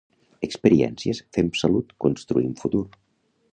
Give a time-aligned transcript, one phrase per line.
[0.45, 2.85] Experiències "Fem salut, construïm futur".